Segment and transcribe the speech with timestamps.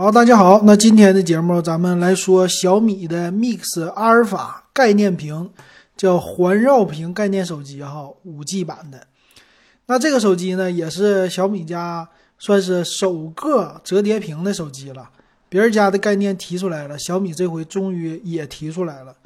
[0.00, 5.50] 好，大家好，那今天的节目咱们来说小米的 Mix 阿尔法概念屏，
[5.96, 9.08] 叫环绕屏概念手机哈，五 G 版的。
[9.86, 12.08] 那这个手机呢，也是小米家
[12.38, 15.10] 算是首个折叠屏的手机了。
[15.48, 19.16] 别人家的概念提出来了，小米这回终于也提出来了。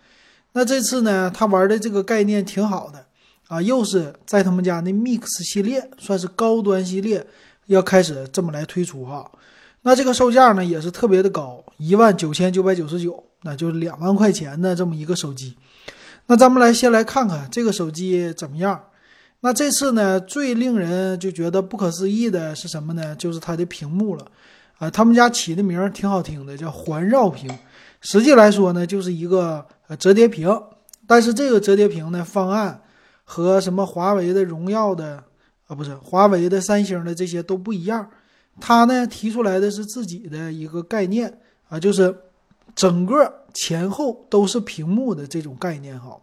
[0.54, 3.04] 那这次呢，他玩的这个概念挺好的
[3.48, 7.26] 啊，又是在他们家那 Mix 系列，算是高端系列，
[7.66, 9.30] 要开始这么来推出哈。
[9.82, 15.56] 那这个售价呢也是特别的高，一万九千九百九十九，那就是两万块钱的这么一个手机。
[16.26, 18.80] 那咱们来先来看看这个手机怎么样。
[19.40, 23.16] 那这次呢最令人就觉得不可思议的是什么呢？
[23.16, 24.24] 就是它的屏幕了。
[24.78, 27.50] 啊，他们家起的名挺好听的，叫环绕屏。
[28.00, 30.48] 实际来说呢，就是一个呃折叠屏。
[31.08, 32.80] 但是这个折叠屏呢方案
[33.24, 35.22] 和什么华为的、荣耀的
[35.66, 38.08] 啊，不是华为的、三星的这些都不一样。
[38.60, 42.14] 他呢提出来的是自己的一个概念啊，就是
[42.74, 46.18] 整个前后都是屏幕的这种概念哈。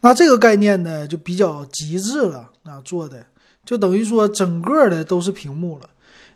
[0.00, 3.24] 那这个概念呢就比较极致了啊，做的
[3.64, 5.88] 就等于说整个的都是屏幕了。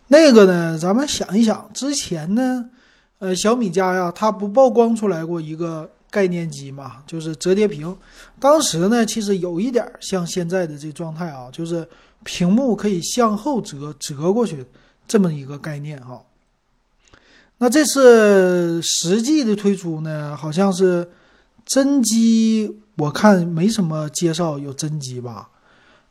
[0.08, 2.70] 那个呢，咱们想一想，之前呢，
[3.18, 7.96] 呃，小米家呀，它不曝光出来过一个概念机嘛，就是折叠屏。
[8.40, 11.86] 当时呢，其实有一点像现在的这状态啊，就是。
[12.24, 14.66] 屏幕可以向后折，折过去，
[15.06, 16.20] 这么一个概念哈。
[17.58, 21.08] 那这次实际的推出呢，好像是
[21.64, 25.50] 真机，我看没什么介绍有真机吧？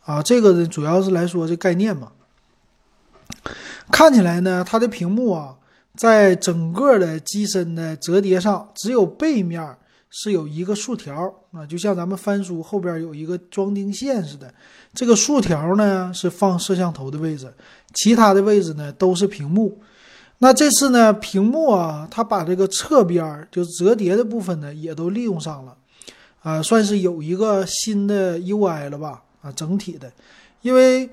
[0.05, 2.13] 啊，这个呢主要是来说这概念嘛。
[3.91, 5.57] 看起来呢，它的屏幕啊，
[5.97, 9.75] 在整个的机身的折叠上，只有背面。
[10.09, 14.53] 是有一个竖条啊，就像咱们翻书后边有一个装订线似的。
[14.93, 17.53] 这个竖条呢是放摄像头的位置，
[17.93, 19.81] 其他的位置呢都是屏幕。
[20.37, 25.75] 那这次呢，屏幕啊，它把这个侧边就折叠的部分呢也都利用上了，
[26.41, 29.23] 啊，算是有一个新的 UI 了吧？
[29.41, 30.11] 啊，整体的，
[30.61, 31.09] 因为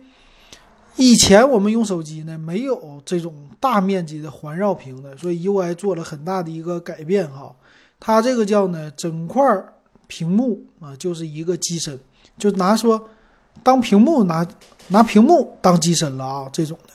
[0.96, 7.54] 以前我们用手机呢没有这种大面积的环绕屏的，所以 UI 做了很大的一个改变哈。
[8.04, 9.44] 它这个叫呢，整块
[10.08, 11.96] 屏幕啊，就是一个机身，
[12.36, 13.08] 就拿说
[13.62, 14.44] 当屏幕拿
[14.88, 16.92] 拿屏幕当机身了啊，这种的。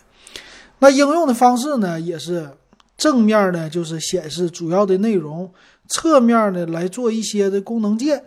[0.79, 2.49] 那应用的方式呢，也是
[2.97, 5.49] 正面呢就是显示主要的内容，
[5.87, 8.21] 侧面呢来做一些的功能键，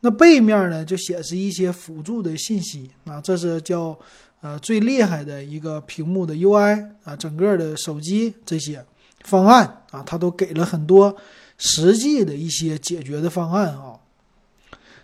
[0.00, 3.98] 那背面呢就显示一些辅助的信息啊，这是叫
[4.42, 8.84] 呃最厉害的一个屏幕的 UI 啊，整个的手机这些
[9.24, 11.16] 方案啊，他都给了很多。
[11.60, 13.98] 实际的一些解决的方案啊，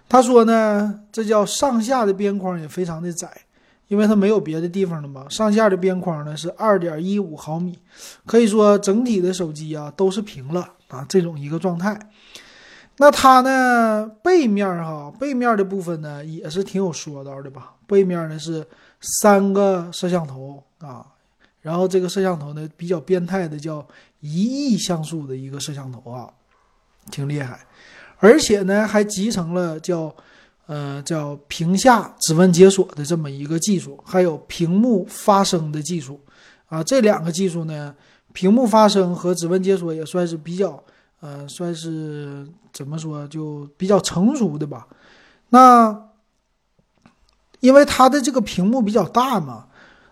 [0.08, 3.28] 他说呢，这叫上下的边框也非常的窄，
[3.88, 5.26] 因为它没有别的地方了嘛。
[5.28, 7.76] 上下的边框呢是二点一五毫米，
[8.24, 11.98] 可以说整体的手机啊都是平了啊，这种一个状态。
[12.98, 17.72] 那它呢背面哈，背面的部分呢也是挺有说道的吧？
[17.88, 18.64] 背面呢是
[19.00, 21.04] 三个摄像头啊，
[21.64, 23.84] 然后这个摄像头呢比较变态的叫
[24.20, 26.28] 一亿像素的一个摄像头啊。
[27.10, 27.60] 挺厉害，
[28.16, 30.10] 而且呢，还集成了叫，
[30.64, 36.18] 呃，叫屏下指纹解锁的这么一个技术，还有屏幕发声的技术，
[36.66, 37.94] 啊，这两个技术呢，
[38.32, 40.82] 屏幕发声和指纹解锁也算是比较，
[41.20, 44.88] 呃，算是怎么说，就比较成熟的吧。
[45.50, 46.08] 那
[47.60, 49.66] 因为它的这个屏幕比较大嘛，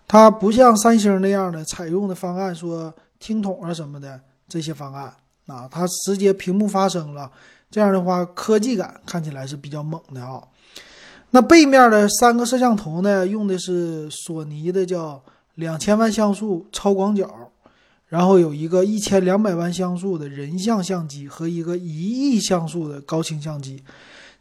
[0.07, 5.13] 它不像三星那样的采用的方案，说听筒啊什么的这些方案。
[5.47, 7.31] 啊，它直接屏幕发声了，
[7.69, 10.41] 这样的话科技感看起来是比较猛的啊。
[11.31, 15.21] 那背面的三个摄像头呢，用的是索尼的叫
[15.57, 17.29] 两千万像素超广角，
[18.09, 23.83] 然后有一个一千两百万像素的人像相机和一个一亿像素的高清相机。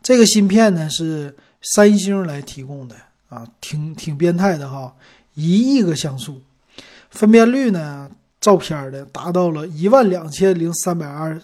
[0.03, 2.95] 这个芯片呢是三星来提供的
[3.27, 4.93] 啊，挺挺变态的哈，
[5.33, 6.41] 一亿个像素，
[7.09, 8.09] 分辨率呢？
[8.41, 11.39] 照片的达到了一万两千零三百二，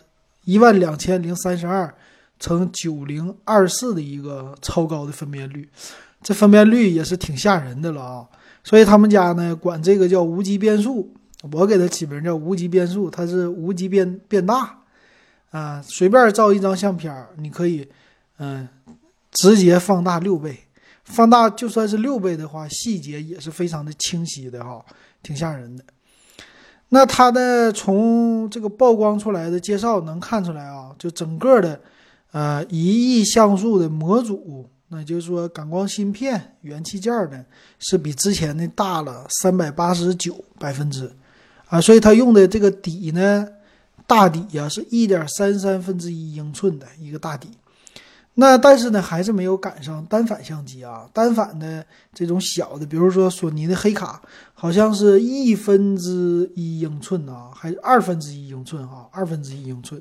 [0.46, 1.94] 一万两千零三十二
[2.40, 5.70] 乘九零二四的一个超高的分辨率，
[6.24, 8.26] 这分辨率也是挺吓人的了啊！
[8.64, 11.14] 所以他们家呢管这个叫无极变速，
[11.52, 14.80] 我给它起名叫无极变速，它是无极变变大
[15.52, 17.88] 啊，随便照一张相片你可以
[18.40, 18.68] 嗯
[19.32, 20.62] 直接放大六倍，
[21.08, 24.86] 放大就算是六倍的话，细节也是非常的清晰的哈，
[25.24, 25.84] 挺吓人的。
[26.90, 31.80] 那它的从这个曝光出来的介绍能看出来啊，就整个的，
[32.32, 37.44] 呃，一亿像素的模组，那就是说感光芯片、元器件呢，
[37.80, 41.10] 是比之前的大了三百八十九百分之，
[41.70, 43.48] 啊，所以它用的这个底呢，
[44.06, 47.50] 大底呀是一点三三分之一英寸的一个大底。
[48.40, 51.10] 那但是呢，还是没有赶上单反相机啊。
[51.12, 54.22] 单反的这种小的，比如说索尼的黑卡，
[54.54, 59.08] 好像是一分之一英寸啊，还是二分之一英寸啊？
[59.12, 60.00] 二分之一英寸。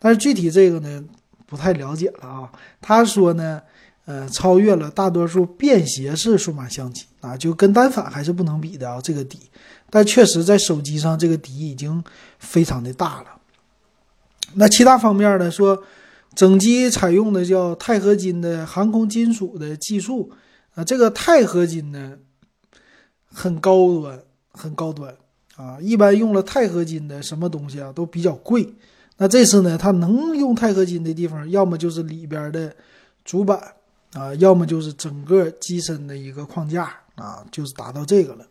[0.00, 1.04] 但是具体这个呢，
[1.46, 2.50] 不太了解了啊。
[2.80, 3.62] 他说呢，
[4.06, 9.00] 呃，超越了大多数便携式数码相机啊，就跟单反还是不能比的啊。
[9.00, 9.38] 这个底，
[9.88, 12.02] 但确实在手机上这个底已经
[12.40, 13.26] 非常的大了。
[14.54, 15.48] 那其他方面呢？
[15.48, 15.80] 说。
[16.34, 20.30] 整机采用的叫钛合金的航空金属的技术
[20.74, 22.16] 啊，这个钛合金呢
[23.26, 24.22] 很高端，
[24.52, 25.12] 很高端
[25.56, 25.78] 啊。
[25.80, 28.72] 一般用了钛合金的什么东西啊都比较贵。
[29.16, 32.72] 那这次呢，它能用钛合金的地方，要么就是里边的
[33.24, 33.60] 主板
[34.12, 38.46] 啊，要么就是整个机身的一个框架啊，就是达到这个了。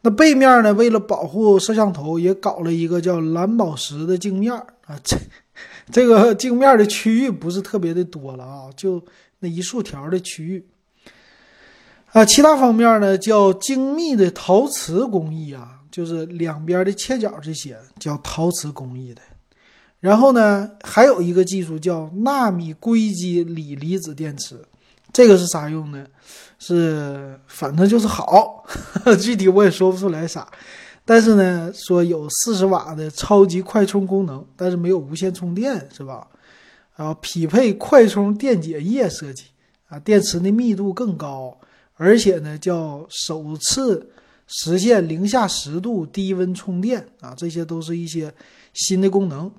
[0.00, 5.16] 那背面呢，为了保护摄像头，也搞了一个叫蓝宝石的镜面啊，这。
[5.92, 9.04] 这个镜面的区域不是特别的多了啊，就
[9.40, 10.66] 那一竖条的区域
[12.12, 12.24] 啊。
[12.24, 19.20] 其他方面呢，叫精密的陶瓷工艺啊，就是两边的切角这些叫陶瓷工艺的。
[20.00, 24.62] 然后呢，还有一个技术叫纳米硅基锂离子电池，
[25.12, 26.06] 这个是啥用呢？
[26.58, 28.64] 是反正就是好，
[29.20, 30.46] 具体我也说不出来啥。
[31.06, 36.26] 但是呢，说有四十瓦的超级快充功能，但是没有无线充电，是吧？
[36.96, 39.44] 然后匹配快充电解液设计
[39.88, 41.58] 啊，电池的密度更高，
[41.96, 44.08] 而且呢，叫首次
[44.46, 48.32] 实现零下十度低温充电啊，这些都是一些
[48.72, 49.52] 新的功能。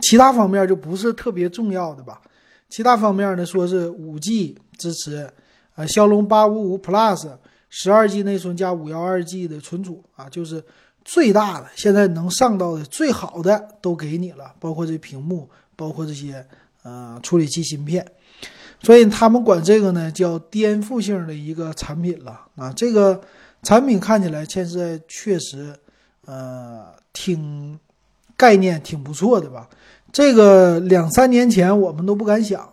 [0.00, 2.22] 其他方面就不是特别重要的吧？
[2.68, 5.28] 其他方面呢，说是五 G 支持
[5.74, 7.28] 啊，骁龙八五五 Plus。
[7.74, 10.62] 十二 G 内存加五幺二 G 的存储啊，就是
[11.06, 16.46] 最大的，现在能上到的最好的都给你了，包括这屏幕，包括这些
[16.82, 18.06] 呃处理器芯片，
[18.82, 22.70] 所以他们管这个呢叫颠覆性的一个产品了啊。
[22.76, 23.18] 这个
[23.62, 25.74] 产品看起来现在确实
[26.26, 27.80] 呃挺
[28.36, 29.66] 概念挺不错的吧？
[30.12, 32.70] 这个两三年前我们都不敢想。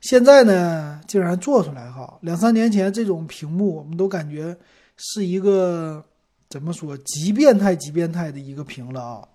[0.00, 2.18] 现在呢，竟然做出来哈！
[2.22, 4.56] 两三年前这种屏幕，我们都感觉
[4.96, 6.04] 是一个
[6.48, 9.28] 怎么说极变态、极变态的一个屏了啊！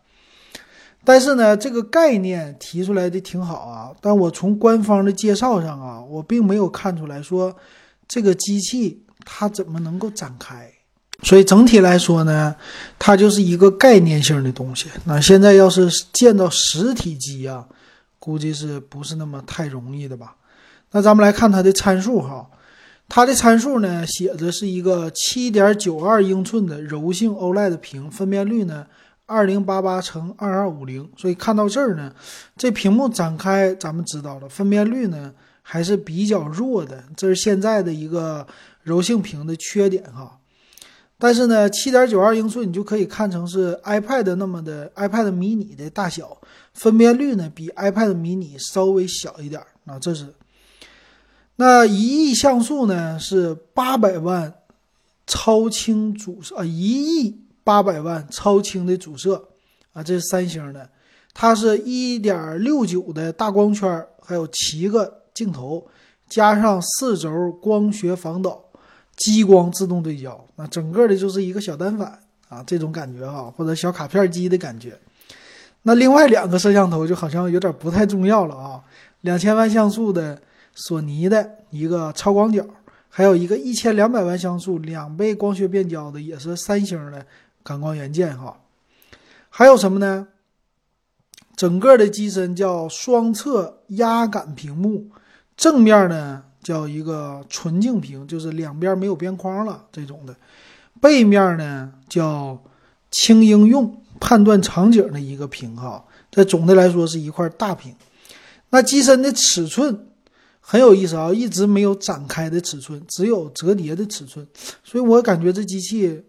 [1.04, 7.54] 但是呢，这个概念提出来的挺好啊，但我从官方的介绍上啊，我并没有看出来说
[8.08, 10.72] 这个机器它怎么能够展开。
[11.24, 12.56] 所以整体来说呢，
[12.98, 14.90] 它就是一个概念性的东西。
[15.04, 17.68] 那现在要是见到实体机啊，
[18.18, 20.36] 估计是不是那么太容易的吧？
[20.96, 22.48] 那咱们来看它的参数哈，
[23.10, 28.86] 它的参数呢写着是一个七点九二英寸的柔性 OLED 屏，分辨率呢
[29.26, 31.10] 二零八八乘二二五零。
[31.18, 32.14] 所以看到这儿呢，
[32.56, 38.46] 这屏幕展开，咱们知道了分辨率呢还是比较弱的，这是现在的一个
[38.84, 40.40] 柔性屏的缺点哈。
[41.18, 46.38] 但是呢，七点九二英寸你就可以看成是 iPad 那么的 iPad mini 的大小，
[46.72, 50.28] 分辨率呢比 iPad mini 稍微小一点啊，这是。
[51.56, 54.52] 那一亿像素呢是八百万
[55.28, 59.50] 超清主摄啊，一亿八百万超清的主摄
[59.94, 60.90] 啊，这是三星的，
[61.32, 65.86] 它是一点六九的大光圈，还有七个镜头，
[66.28, 68.60] 加上四轴光学防抖，
[69.16, 72.20] 激光自动对焦，那整个的就是一个小单反
[72.50, 74.98] 啊，这种感觉哈，或者小卡片机的感觉。
[75.84, 78.82] 那另外两个摄像头就好像有点不太重要了啊，
[79.22, 80.42] 两千万像素的。
[80.76, 82.66] 索尼的一个超广角，
[83.10, 87.26] 还有一个一千两百万像素两倍光学变焦的，也是三星的
[87.64, 88.58] 感光元件哈。
[89.50, 90.28] 还有什么呢？
[91.56, 95.12] 整个的机身叫双侧压感屏幕，
[95.56, 100.36] 正面呢叫一个纯净屏，就是两边没有边框了这种的。
[101.00, 102.60] 背面呢叫
[103.12, 106.04] 轻应用判断场景的一个屏哈。
[106.32, 107.96] 这总的来说是一块大屏。
[108.72, 110.08] 那机身的尺寸。
[110.66, 114.48] 很有意思啊，一直没有展开的尺寸，只有折叠的尺寸，
[114.82, 116.24] 所以我感觉这机器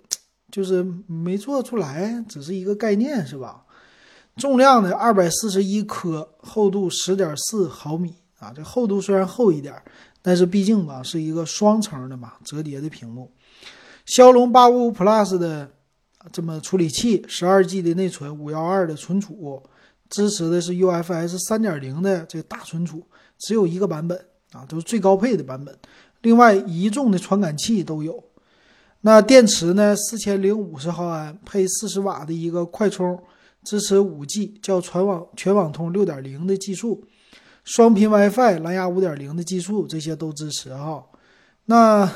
[0.50, 3.64] 就是没做出来，只是一个概念，是吧？
[4.36, 9.72] 重量呢，二百四十一克，厚度十点四毫米啊，这厚度虽然厚一点，
[10.20, 13.30] 但是毕竟吧是一个双层的嘛，折叠的屏幕。
[14.04, 15.70] 骁龙八五五 Plus 的
[16.32, 19.62] 这么处理器，十二 G 的内存，五幺二的存储，
[20.08, 23.02] 支持的是 UFS 三点零的这个大存储。
[23.38, 24.18] 只有一个版本
[24.52, 25.76] 啊，都是最高配的版本。
[26.22, 28.22] 另外，一众的传感器都有。
[29.02, 33.22] 那电池呢，四千零五十毫安，配四十瓦的一个快充，
[33.62, 37.04] 支持五 G 叫全网全网通六点零的技术，
[37.64, 41.04] 双频 WiFi、蓝牙五点零的技术，这些都支持哈。
[41.66, 42.10] 那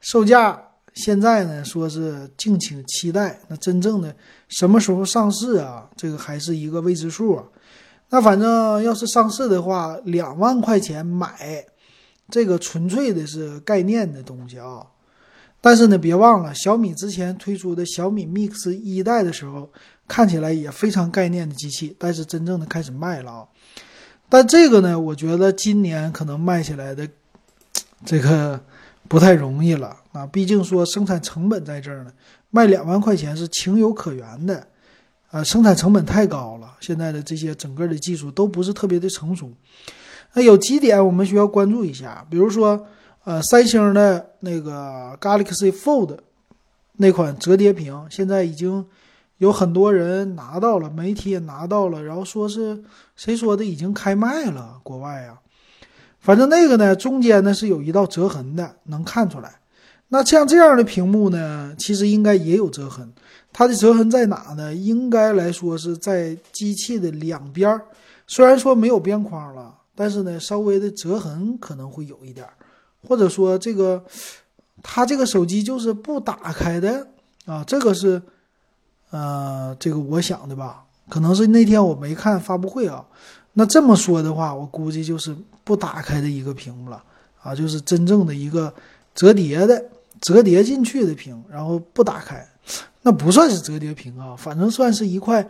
[0.00, 0.65] 售价
[0.96, 3.38] 现在呢，说是敬请期待。
[3.48, 4.16] 那真正的
[4.48, 5.88] 什么时候上市啊？
[5.94, 7.44] 这个还是一个未知数啊。
[8.08, 11.66] 那反正要是上市的话，两万块钱买，
[12.30, 14.86] 这个纯粹的是概念的东西啊。
[15.60, 19.70] 但是呢，别忘了小米之前推出的小米 Mix 一代的时候，
[20.08, 23.46] 看起来也非常概念的机器，但是真正的开始卖了啊。
[24.30, 27.06] 但这个呢，我觉得今年可能卖起来的
[28.04, 28.58] 这个
[29.08, 32.12] 不太容易了啊，毕竟说生产成本在这儿呢，
[32.50, 34.66] 卖两万块钱是情有可原的，
[35.30, 39.52] 啊，生产成本太高了，现在的这些整个的技术都不是特别的成熟。
[40.32, 42.86] 那有几点我们需要关注一下，比如说。
[43.26, 46.16] 呃，三星的那个 Galaxy Fold
[46.92, 48.86] 那款折叠屏，现在已经
[49.38, 52.84] 有很多人拿到了，媒体也拿到了，然后说是
[53.16, 55.40] 谁说的已经开卖了，国外啊，
[56.20, 59.58] 反正那个呢，中间呢是有一道折痕的，能看出来。
[60.08, 63.12] 那像这样的屏幕呢，其实应该也有折痕，
[63.52, 64.72] 它的折痕在哪呢？
[64.74, 67.80] 应该来说是在机器的两边
[68.26, 72.46] 虽然说没有边框了，但是呢，稍微的折痕可能会有一点。
[73.06, 74.04] 或者说这个，
[74.82, 77.06] 它这个手机就是不打开的
[77.44, 78.20] 啊，这个是，
[79.10, 83.04] 呃，这个我想的吧，可能是那天我没看发布会啊。
[83.52, 87.02] 那这么说的话，我估计就是不打开的一个屏幕了
[87.40, 88.74] 啊，就是真正的一个
[89.14, 89.84] 折叠的、
[90.20, 92.46] 折叠进去的屏，然后不打开，
[93.02, 95.46] 那不算是折叠屏啊，反正算是一块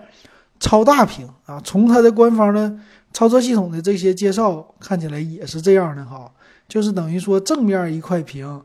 [0.61, 1.61] 超大屏啊。
[1.65, 2.77] 从它的官方的
[3.13, 6.31] 操作系统的这些介绍看起来也是这样的哈。
[6.69, 8.63] 就是等于说正面一块屏，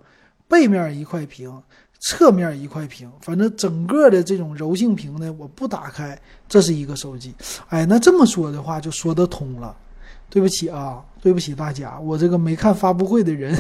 [0.48, 1.62] 背面一块屏，
[2.00, 7.34] 侧面一块屏，反正整个的这种柔性屏呢，我不打开，这是一个手机。
[7.70, 9.76] 哎，那这么说的话就说得通了。
[10.32, 13.54] 对不起啊，对不起大家，我这个没看发布会的人，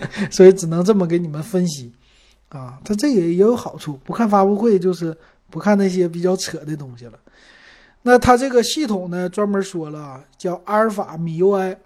[0.30, 1.92] 所以只能这么给你们分析
[2.48, 2.78] 啊。
[2.84, 5.16] 它这也也有好处，不看发布会就是
[5.50, 7.18] 不看那些比较扯的东西了。
[8.02, 11.76] 那它这个系统呢，专门说了叫阿尔法米 UI。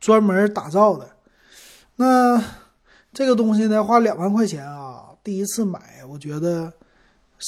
[0.00, 1.10] 专门打造的，
[1.96, 2.40] 那
[3.12, 6.72] 这个东西呢，花两万块钱啊，第一次买，我觉得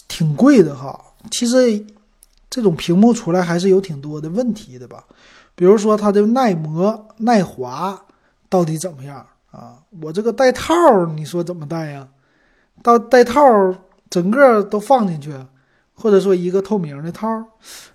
[0.09, 1.01] 挺贵的哈。
[1.31, 1.87] 其实
[2.51, 5.05] 这种屏幕出来还是有挺多的问题的吧，
[5.55, 8.05] 比如说它的耐磨、耐滑
[8.49, 9.79] 到底怎么样啊？
[10.01, 10.75] 我这个带套，
[11.15, 12.09] 你说怎么带呀？
[12.83, 13.43] 到带套
[14.09, 15.33] 整个都放进去，
[15.95, 17.27] 或者说一个透明的套，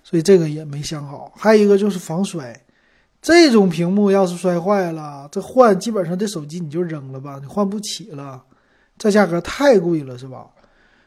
[0.04, 1.32] 所以这个也没想好。
[1.36, 2.62] 还有一个就是防摔。
[3.20, 8.40] 这种屏幕要是摔坏了，这换基本上这手机你就扔了吧，你换不起了，
[8.96, 10.46] 这价格太贵了，是吧？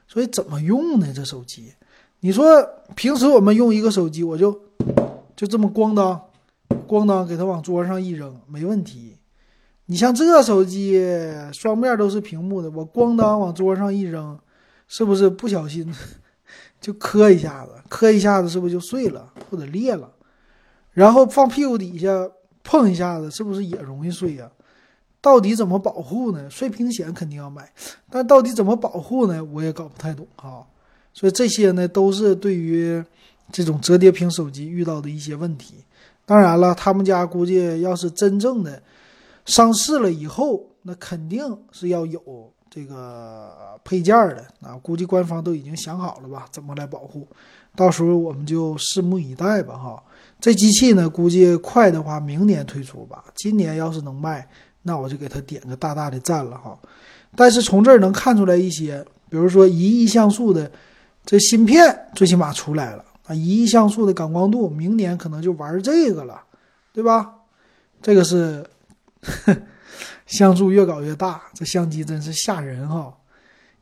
[0.05, 1.13] 所以怎么用呢？
[1.15, 1.71] 这手机，
[2.19, 4.51] 你说平时我们用一个手机，我就
[5.35, 6.19] 就这么咣当
[6.85, 9.15] 咣当给它往桌上一扔，没问题。
[9.91, 11.03] 你像这手机，
[11.51, 14.37] 双面都是屏幕的，我咣当往桌上一扔，
[14.87, 15.91] 是不是不小心
[16.79, 17.71] 就磕一下子？
[17.89, 20.07] 磕一下子是不是就碎了或者裂了？
[20.91, 22.07] 然后放屁股底下
[22.63, 24.47] 碰一下子，是不是也容易碎呀？
[25.21, 26.47] 到底怎么保护呢？
[26.51, 27.67] 碎屏险肯定要买，
[28.11, 29.43] 但到底怎么保护呢？
[29.43, 30.63] 我也搞不太懂哈。
[31.15, 33.03] 所以这些呢，都是对于
[33.51, 35.83] 这种折叠屏手机遇到的一些问题。
[36.27, 38.79] 当然了，他们家估计要是真正的
[39.49, 42.21] 上市了以后，那肯定是要有
[42.69, 43.51] 这个
[43.83, 44.77] 配件的啊。
[44.83, 47.27] 估计官方都已经想好了吧，怎么来保护？
[47.75, 50.03] 到时候我们就拭目以待吧哈。
[50.39, 53.25] 这机器呢，估计快的话，明年推出吧。
[53.33, 54.47] 今年要是能卖，
[54.83, 56.77] 那我就给他点个大大的赞了哈。
[57.35, 60.71] 但是从这儿能看出来一些，比如说一亿像素的
[61.25, 63.33] 这芯片，最起码出来了啊。
[63.33, 66.39] 一亿像素的感光度，明年可能就玩这个了，
[66.93, 67.33] 对吧？
[67.99, 68.63] 这个是
[70.25, 73.13] 像素越搞越大，这相机真是吓人哈。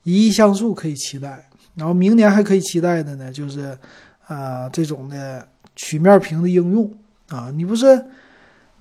[0.03, 3.77] 一亿像素可以期待，然后明年还可以期待的呢，就是
[4.25, 5.47] 啊这种的。
[5.79, 6.91] 曲面屏的应用
[7.29, 8.03] 啊，你不是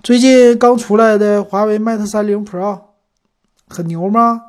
[0.01, 2.81] 最近刚出来的华为 Mate 三零 Pro
[3.67, 4.41] 很牛吗？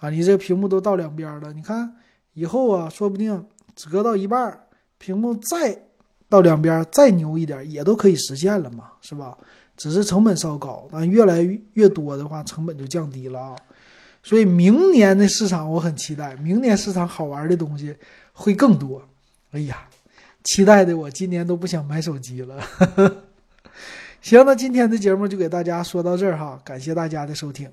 [0.00, 1.94] 啊，你这个屏幕都到两边了，你看
[2.32, 4.64] 以后啊，说不定折到一半，
[4.98, 5.80] 屏幕再
[6.28, 9.38] 到两边再牛一点，也都可以实现了嘛，是吧？
[9.76, 11.40] 只是成本稍高，但越来
[11.74, 13.56] 越多的话，成本就降低了啊。
[14.22, 17.96] 所以明年的市场我很期待，明年市场好玩的东西
[18.32, 19.02] 会更多。
[19.52, 19.88] 哎呀！
[20.44, 22.60] 期待的我今年都不想买手机了。
[24.20, 27.70] 行，那今天的节目就给大家说到这儿哈，感谢大家的收听。